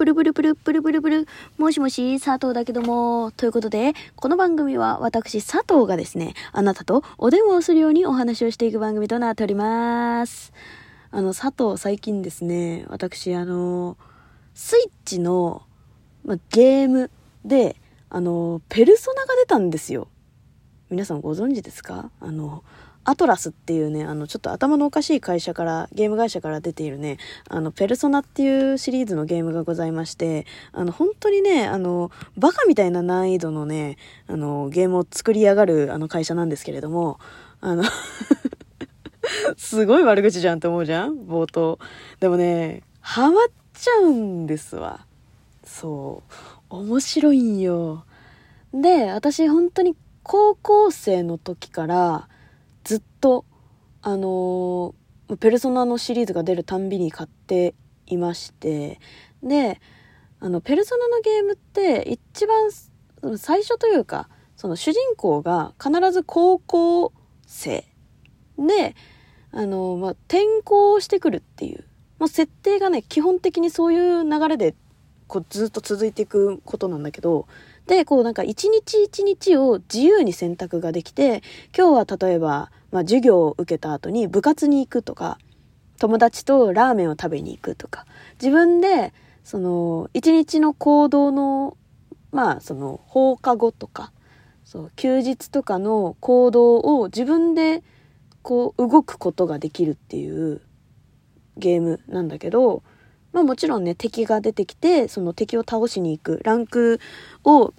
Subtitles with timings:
[0.00, 1.28] プルプルプルプルプルプル。
[1.58, 3.32] もしもし、佐藤だけども。
[3.36, 10.54] ということで、この番組は私、佐藤がですね、あなたとお電話をするようにお話をしていく番組となっております。
[11.10, 13.98] あの、佐藤、最近ですね、私、あの、
[14.54, 15.64] スイッチの、
[16.24, 17.10] ま、ゲーム
[17.44, 17.76] で、
[18.08, 20.08] あの、ペルソナが出たんですよ。
[20.90, 22.10] 皆さんご存知ですか？
[22.20, 22.64] あの、
[23.04, 27.18] アトラスっていうね、あの、ちょっと頭のおかしい会社から、ゲーム会社から出ているね、
[27.48, 37.20] あの、ペルソナっていうシリーズのゲームがございまして、あの、本当にね、あの、バカみたいな難易度のね、あの、ゲームを作り上がる、あの、会社なんですけれども、
[37.60, 37.84] あの、
[39.56, 41.14] すごい悪口じゃんって思うじゃん？
[41.26, 41.78] 冒頭。
[42.18, 45.06] でもね、ハマっちゃうんですわ。
[45.62, 46.22] そ
[46.70, 46.74] う。
[46.74, 48.04] 面白いんよ。
[48.74, 52.28] で、私本当に高校生の時から
[52.84, 53.44] ずっと、
[54.02, 55.00] あのー
[55.36, 57.74] ペルソナのシリーズが出るたんびに買って
[58.06, 59.00] いまして、
[59.42, 59.80] で、
[60.40, 62.70] あの、ペルソナのゲームって一番
[63.38, 67.12] 最初というか、その主人公が必ず高校
[67.46, 67.84] 生
[68.58, 68.96] で、
[69.52, 71.84] あの、まあ、転校してくるっていう、
[72.18, 74.74] もう設定がね、基本的にそういう流れで、
[75.26, 77.46] こうずっと続いていくことなんだけど、
[77.90, 81.42] で、こうなんか一日一日を自由に選択ができて、
[81.76, 85.38] 今日は例えば、まあ、授業を受けた後に部活に行くとか、
[85.98, 88.06] 友達とラーメンを食べに行くとか、
[88.40, 91.76] 自分で、その、一日の行動の、
[92.30, 94.12] まあ、その、放課後とか、
[94.64, 97.82] そう、休日とかの行動を自分で、
[98.42, 100.60] こう、動くことができるっていう
[101.56, 102.84] ゲームなんだけど、
[103.32, 107.00] まあもちろんね、敵が出てきて、その敵を倒しに行く、ランク
[107.44, 107.72] を、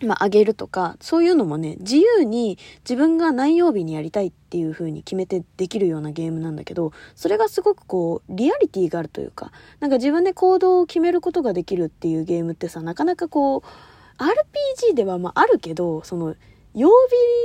[0.00, 16.34] まあ上げるとか、そういうのもね、自由に自分が何曜日にやりたいっていう風に決めてできるようなゲームなんだけど、それがすごくこう、リアリティがあるというか、なんか自分で行動を決めることができるっていうゲームってさ、なかなかこう、RPG ではまああるけど、その、
[16.74, 16.90] 曜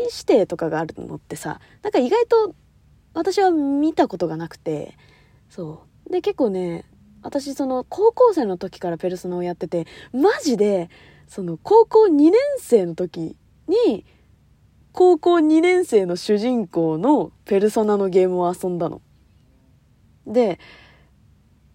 [0.03, 2.53] 日指定とかがあるのってさ、なんか意外と
[3.13, 4.97] 私は見たことがなくて、
[5.49, 6.11] そう。
[6.11, 6.85] で、結構ね、
[7.23, 10.89] 私その高校生の時からペルソナをやってて、マジで、
[11.31, 14.05] その高校2年生の時に、
[14.91, 19.01] 高校2年生の主人公のペルソナのゲームを遊んだの。
[20.27, 20.59] で、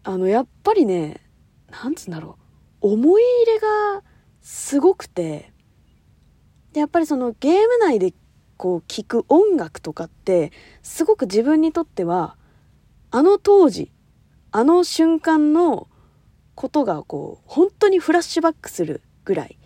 [0.05, 1.23] あの、やっぱりね、
[1.71, 2.37] なんつうんだろ
[2.83, 4.03] う、思い入れが
[4.43, 5.51] すごくて、
[6.75, 8.13] やっぱりそのゲーム内で
[8.59, 10.53] こう聴く音楽とかって、
[10.83, 12.37] すごく自分にとっては、
[13.11, 13.91] あの当時、
[14.53, 15.89] あの瞬間の
[16.55, 19.59] ことがこう、本当にフラッシュバックするぐらい、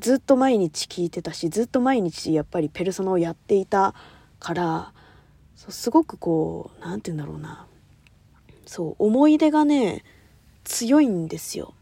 [0.00, 3.94] ずっと毎日聴いてたし、ずっと毎日やっぱりペルソナをやっていた
[4.40, 4.92] から、
[5.54, 7.66] すごくこう、なんて言うんだろうな。
[8.66, 10.02] そう、思い出がね、
[10.64, 11.74] 強いんですよ。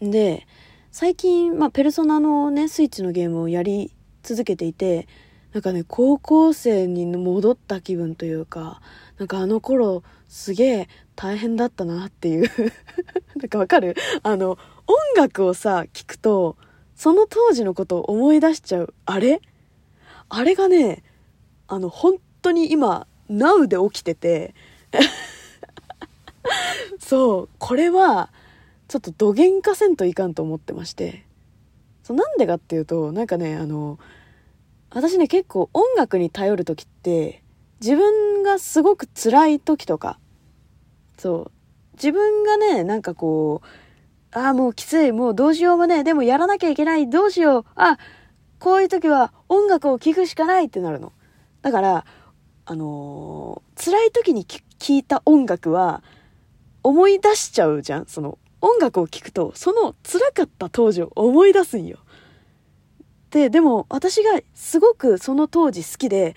[0.00, 0.46] で、
[0.90, 3.92] 最近、まあ、ペルソナのね、スイッチのゲームをやり
[4.24, 5.06] 続けていて、
[5.52, 8.80] なんかね、高校生に戻った気分というか、
[9.18, 12.50] なんかあの頃、すげえ大変だったなっていう。
[13.36, 13.94] なんかわかる？
[14.22, 14.58] あの、
[14.88, 16.56] 音楽をさ、聞くと、
[16.96, 18.94] その当時のことを思い出しちゃう。
[19.06, 19.40] あれ？
[20.30, 21.04] あれがね、
[21.68, 24.54] あの、本当に今、Now で起きてて、
[26.98, 28.30] そう、これは、
[28.88, 31.26] ちょっとどげんかせんといかんと思ってまして。
[32.02, 33.98] そう、なんでかっていうと、なんかね、あの、
[34.90, 37.42] 私ね、結構音楽に頼る時って、
[37.80, 40.18] 自分がすごく辛い時とか、
[41.18, 41.50] そう、
[41.94, 43.66] 自分がね、なんかこう、
[44.32, 47.98] ああ、もうきつい、もうどうしようもね、でもやらなきゃいけない、どうしよう、あ、
[48.58, 50.66] こういう時は音楽を聴くしかない。
[50.66, 51.12] ってなるの。
[51.62, 52.04] だから、
[52.66, 56.02] あのー辛い時に聴いた音楽は、
[56.82, 58.06] 思い出しちゃうじゃん。
[58.06, 61.98] その、音楽を聴くと、その辛かった当時を思い出すんよ。
[63.30, 66.34] で、でも私がすごくその当時好きで、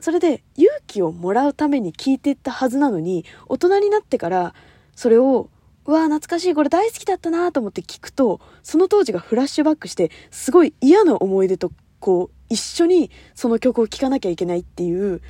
[0.00, 4.54] それで勇気をもらうために聴いていったはずなのに、大人になってから、
[4.96, 5.50] それを、
[5.90, 15.20] わー懐かしい、これ大好きだったなと思って聞くと、その当時がフラッシュバックして、すごい嫌な思い出と、こう、一緒にその曲を聴かなきゃいけないっていう、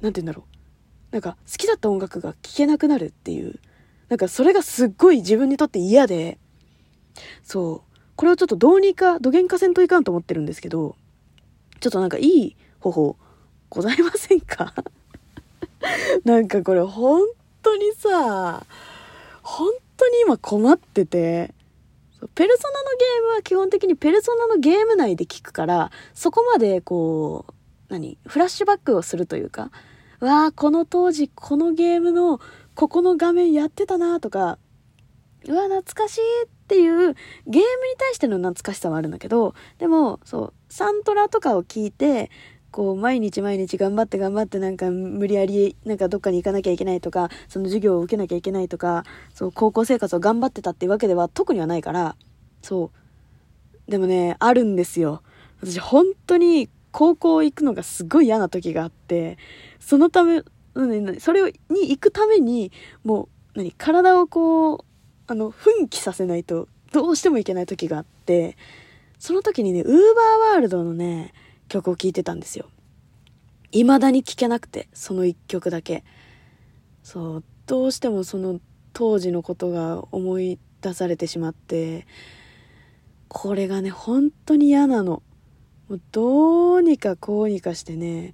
[0.00, 0.54] なんて言うんだろう。
[1.12, 3.58] なんか、好きだった音楽が聴けなくなるっていう。
[4.08, 6.38] なんか、それがすっごい自分にとって嫌で、
[7.42, 7.98] そう。
[8.16, 10.96] これをちょっとどうにか、どげんかせんといかんと思ってるんですけど、
[11.80, 13.16] ちょっとなんかいい方法、
[13.70, 14.74] ございませんか？
[16.24, 17.22] なんかこれ本
[17.62, 18.64] 当にさ、
[19.42, 21.54] 本当に今困ってて、
[22.34, 27.52] ペルソナのゲームは基本的にペルソナのゲーム内で聞くから、そこまでこう、
[27.88, 29.70] 何フラッシュバックをするというか、
[30.20, 32.40] わあ、この当時このゲームの
[32.74, 34.58] ここの画面やってたなとか、
[35.46, 37.60] うわ、懐かしいっていうゲームに
[37.98, 42.30] 対しての懐かしさはあるんだけど、でも、そう、サントラとかを聞いて、
[42.74, 52.16] こう、毎日毎日頑張って頑張ってなんか無理やりなんかどっかに行かなきゃいけないとか、その授業を受けなきゃいけないとか、そう、高校生活を頑張ってたっていうわけでは特にはないから、
[52.62, 52.90] そ
[53.86, 53.90] う。
[53.90, 55.22] でもね、あるんですよ。
[55.62, 59.38] 私本当に高校行くのがすごい嫌な時があって、
[59.78, 60.42] そのため、
[61.20, 62.72] それに行くために、
[63.04, 64.78] もう、何、体をこう、
[65.28, 68.56] あの、奮起させないと、どうしてもいけない時があって、
[69.20, 71.32] その時にね、ウーバーワールドのね、
[71.68, 72.68] 曲を聴いてたんですよ。
[73.72, 76.04] 未だに聴けなくて、その一曲だけ。
[77.02, 78.60] そう、どうしてもその
[78.92, 82.06] 当時のことが思い出されてしまって、
[83.28, 85.22] これがね、本当に嫌なの。
[85.88, 88.32] もうどうにかこうにかしてね、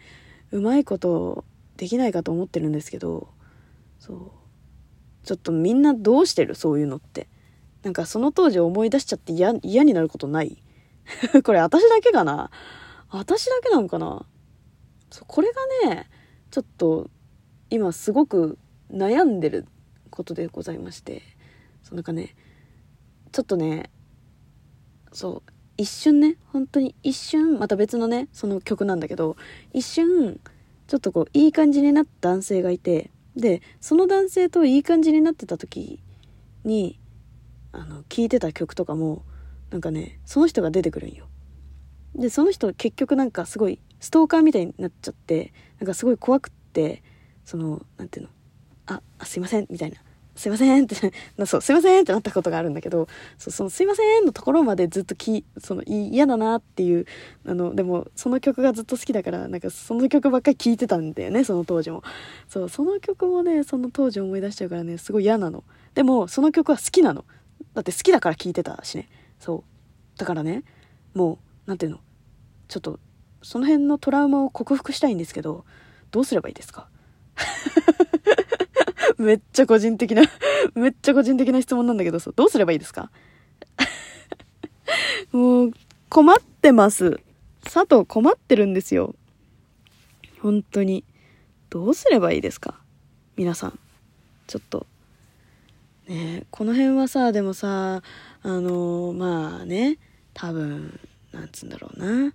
[0.53, 1.45] うまいこと
[1.77, 3.29] できないかと思ってるんですけど、
[3.99, 4.31] そう。
[5.25, 6.55] ちょっとみんなどうしてる？
[6.55, 7.29] そういうのって。
[7.83, 9.53] なんかその当時思い出しちゃって嫌
[9.85, 10.63] になることない？
[11.45, 12.51] これ私だけかな？
[13.11, 14.25] 私だけなのかな？
[15.11, 15.49] そうこれ
[15.85, 16.09] がね、
[16.51, 17.11] ちょっと
[17.69, 18.59] 今すごく
[18.93, 19.67] 悩んでる
[20.11, 21.23] ことでございまして、
[21.83, 22.35] そうなんかね、
[23.33, 23.91] ちょっとね、
[25.13, 29.37] そう、一瞬ね、本当に一瞬、また別のね、その曲なんだけど、
[29.73, 30.41] 一瞬、
[30.87, 36.01] ちょっとこう、いい感じになった男性がいて、でその男性といい感じになってた時
[36.65, 36.99] に
[37.71, 39.23] あの聴いてた曲とかも
[39.71, 41.29] なんかねその人が出てくるんよ。
[42.15, 47.03] でその人結局なんかすごいストーカーみたいになっちゃってなんかすごい怖くって
[47.45, 48.31] その何ていうの
[48.87, 49.99] ああすいませんみたいな
[50.41, 57.05] すいませんってな そう、すいませんってなったことがあるんだけど、そうそのすいませんのところまでずっとき、その嫌だなっていう、
[57.45, 62.03] あの、でもその曲がずっと好きだから、なんかその曲ばっかり聴いてたんだよね、その当時も。
[62.49, 65.63] そう、その曲もね、その当時思い出しちゃうからね、すごい嫌なの。
[65.95, 67.27] でも、その曲は好きなの。
[67.75, 69.11] だって好きだから聴いてたしね。
[69.41, 69.65] そ
[70.17, 70.19] う。
[70.19, 70.65] だからね、
[71.13, 71.39] もう、
[71.71, 72.01] なんていうの、
[72.67, 72.99] ちょっと、
[73.43, 75.65] その辺のトラウマを克服したいんですけど、
[76.11, 76.89] どうすればいいですか？
[79.19, 80.23] めっちゃ個人的な
[80.75, 83.13] めっちゃ個人的な質問なんだけど、どうすればいいですか？
[85.31, 85.73] もう、
[86.09, 87.21] 困ってます。
[87.63, 89.15] 佐藤困ってるんですよ。
[90.41, 91.05] 本当に。
[91.69, 92.81] どうすればいいですか？
[93.37, 93.79] 皆さん。
[94.49, 94.89] ちょっと。
[96.09, 98.03] ねこの辺はさ、でもさ、
[98.43, 99.99] あのー、まあね、
[100.35, 100.99] 多分、
[101.33, 102.35] なんつうんだろうな。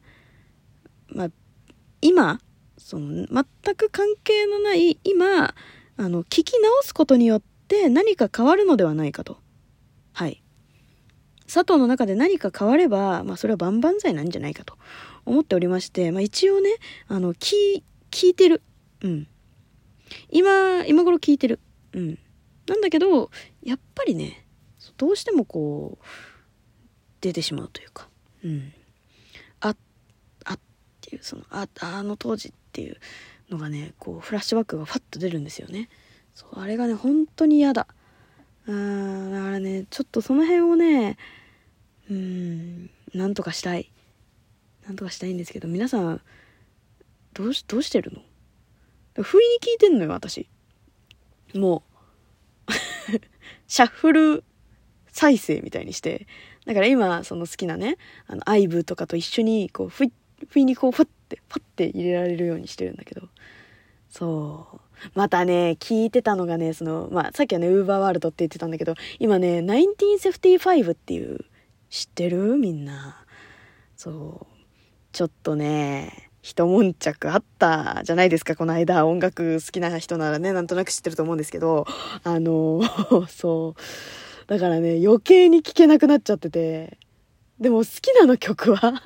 [1.08, 1.30] まあ、
[2.02, 2.40] 今、
[2.78, 5.56] その、全く関係のない今、
[5.98, 9.38] あの、聞き直すことによって何か変わるのではないかと。
[10.14, 10.44] はい。
[11.46, 14.78] 佐藤の中で何か変われば、まあそれは万々歳なんじゃないかと
[15.26, 16.70] 思っておりまして、まあ一応ね、
[17.08, 18.62] あの、聞、聞いてる。
[19.02, 19.28] うん。
[20.30, 21.60] 今、今頃聞いてる。
[21.94, 22.20] うん。
[22.68, 23.30] なんだけど、
[23.64, 24.48] やっぱりね、
[24.98, 26.06] どうしてもこう、
[27.22, 28.10] 出てしまうというか、
[28.44, 28.74] うん。
[31.16, 32.98] う、その、あ、あの当時っていう、
[33.50, 35.90] のがねこうフラッシュバックがファッと出るんですよね。
[36.34, 37.88] そうあれがね本当に嫌だ。
[38.68, 41.18] うんだからねちょっとその辺をね
[42.10, 43.92] うんなんとかしたい。
[44.86, 46.22] なんとかしたいんですけど皆さん
[47.34, 48.12] どうしどうしてる
[49.16, 49.24] の？
[49.24, 50.48] 不意に聞いてんのよ私。
[51.54, 51.84] も
[52.68, 52.72] う
[53.68, 54.44] シャッフル
[55.08, 56.28] 再生みたいにして。
[56.66, 60.12] だから今その好きなねあのアイブとかと一緒にこうふいっ
[60.50, 63.28] 不意にこうフッてパッて入れられるようにしてるんだけど。
[64.10, 64.80] そう。
[65.14, 71.46] またね聞いてたのがねそのまあさっきはねウーバーワールドって言ってたんだけど今ね1975っていう
[71.90, 72.56] 知ってる？
[72.56, 73.24] みんな。
[73.98, 74.56] そう。
[75.12, 79.06] ちょっとね一悶着あったじゃないですかこの間。
[79.06, 81.86] 音楽好きな人ならねなんとなく知ってると思うんですけど。
[82.24, 82.82] あの
[83.28, 84.48] そう。
[84.48, 86.98] だからね余計に聴けなくなっちゃってて。
[87.60, 89.02] でも好きなの曲は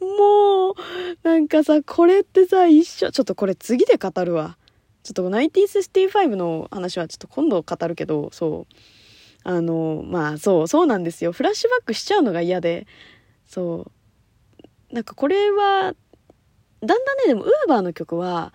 [0.00, 0.74] もう、
[1.22, 4.58] なんかさ、これってさ、一緒、ちょっとこれ次で語るわ。
[5.02, 8.74] ちょっと1965の話はちょっと今度語るけど、そう。
[9.44, 11.32] あの、まあそう、そうなんですよ。
[11.32, 12.86] フラッシュバックしちゃうのが嫌で、
[13.46, 13.86] そ
[14.90, 14.94] う。
[14.94, 15.94] なんかこれは、
[16.80, 18.54] だんだんね、でも、ウーバーの曲は、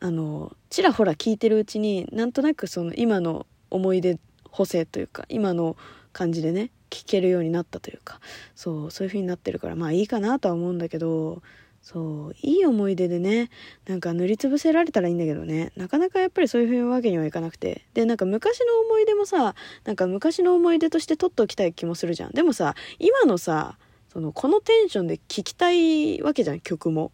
[0.00, 4.18] あの、ちらほら聴いてるうちに、なんとなくその今の思い出
[4.50, 5.76] 補正というか、今の
[6.12, 8.20] 感じでね、聞けるようになったというか
[8.54, 11.42] そうそういう風になってるからまあいいかなとは思うんだけど
[11.82, 13.48] そういい思い出でね
[13.86, 17.86] なんか塗りつぶせられたらいいんだけどねなかなかやっぱりそういうわけにはいかなくて。
[17.94, 19.54] でなんか昔の思い出もさ
[19.84, 22.32] なんか昔の思い出として取っておきたい気もするじゃん。
[22.32, 23.78] でもさ今のさ
[24.12, 27.12] そのこのテンションで聴きたいわけじゃん曲も。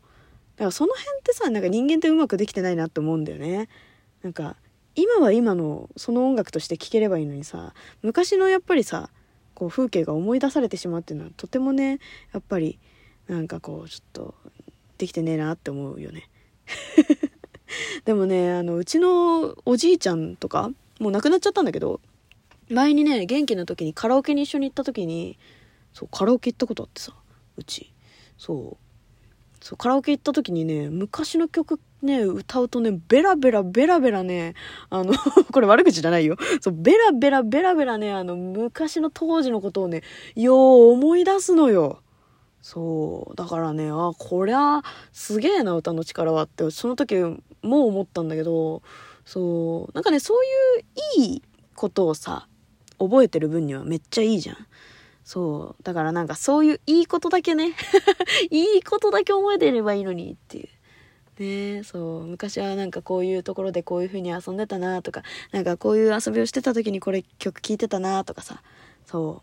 [0.56, 3.68] だからその辺ってさなんか人間ってうまくできてないなって思うんだよね。
[4.22, 4.56] なんか
[4.96, 9.10] 今は今のその音楽として聴ければいいのにさ昔のやっぱりさ
[9.56, 11.98] こう風景が思い出されてしまうっていうのはとてもね
[12.32, 12.78] やっぱり
[13.26, 14.34] なんかこうちょっと
[14.98, 16.28] できてねえなって思うよね。
[18.04, 20.70] でもねあのうちのおじいちゃんとか
[21.00, 22.00] もう亡くなっちゃったんだけど
[22.68, 25.38] 前にね元気な時にカラオケに一緒に行った時に
[25.92, 27.14] そうカラオケ行ったことあってさ
[27.56, 27.92] うち。
[28.38, 28.85] そう。
[29.66, 34.54] そうカラオケ行った時にね昔の曲ね歌うとねベラベラベラベラね
[34.90, 35.12] あの
[35.50, 36.36] これ悪口じゃないよ。
[36.60, 40.04] そうベラベラベラベラねあの昔の当時のことをね
[40.36, 41.98] よう思い出すのよ。
[42.62, 44.82] そうだからねあこりゃ
[45.12, 47.16] すげえな歌の力はってその時
[47.62, 48.82] も思ったんだけど
[49.24, 51.42] そうなんかねそういういい
[51.74, 52.46] ことをさ
[53.00, 54.56] 覚えてる分にはめっちゃいいじゃん。
[55.26, 55.82] そう。
[55.82, 57.74] だからなんかそういういいことだけね。
[58.48, 60.68] いいことだけ覚えてればいいのにっていう。
[61.42, 62.26] ねそう。
[62.26, 68.62] 昔はなんかこういうところでこういう風に遊んでたなとかなんかこういう遊びをしてた時にこれ曲聴いてたなとかさ。
[69.04, 69.42] そ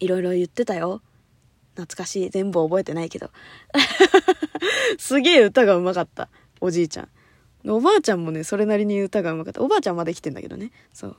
[0.00, 0.04] う。
[0.04, 1.02] いろいろ言ってたよ。
[1.74, 2.30] 懐かしい。
[2.30, 3.30] 全部覚えてないけど。
[4.96, 6.30] すげえ歌がうまかった。
[6.62, 7.08] おじいちゃん。
[7.70, 9.60] おばあちゃんもねそれなりに歌がうまかった。
[9.60, 10.70] おばあちゃんまで来てんだけどね。
[10.94, 11.16] そう。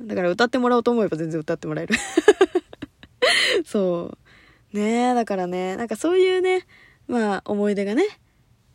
[0.00, 1.94] だから歌ってもらおうと思えば全然歌ってもらえる。
[3.66, 4.18] そ
[4.72, 6.66] うねえだからねなんかそういうね
[7.06, 8.04] まあ思い出がね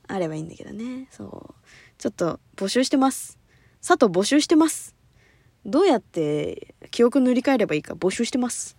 [0.09, 1.07] あればいいんだけどね。
[1.11, 1.55] そう。
[1.99, 3.37] ちょっと募集してます。
[3.85, 4.95] 佐藤募集してます。
[5.65, 8.75] どうやって記憶塗り替えればいいか募集してます。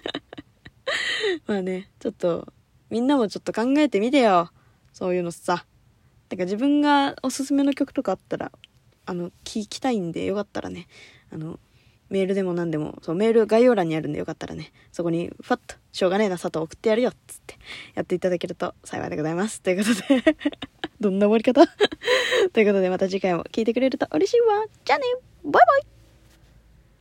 [1.46, 2.52] まあね、ちょっと、
[2.90, 4.52] みんなもちょっと考えてみてよ。
[4.92, 5.66] そういうのさ。
[6.28, 8.52] てか自分がおすすめの曲とかあったら、
[9.06, 10.86] あの、聞きたいんでよかったらね、
[11.32, 11.58] あの、
[12.10, 17.56] メールでも何でも、そう、メール概要欄にあるんでよかったらね、そこに、ファッと、しょうがねえな、佐藤送ってやるよ、つって、
[17.94, 19.62] やっていただけると 幸いでございます。
[19.62, 20.36] ということで
[21.00, 21.66] どんな終わり方？
[22.52, 24.66] ということで、また次回も聞いてくれると嬉しいわ。
[24.84, 25.04] じゃあね
[25.44, 25.99] バイバイ